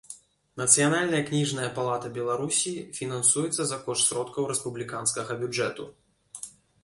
Нацыянальная 0.59 1.19
кнiжная 1.27 1.67
палата 1.75 2.07
Беларусi 2.15 2.73
фiнансуецца 2.99 3.61
за 3.71 3.77
кошт 3.89 4.03
сродкаў 4.13 4.47
рэспублiканскага 4.53 5.33
бюджэту. 5.45 5.83